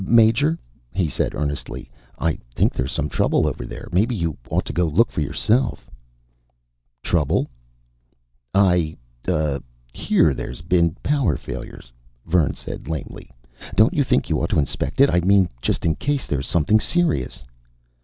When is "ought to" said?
4.49-4.73, 14.41-14.57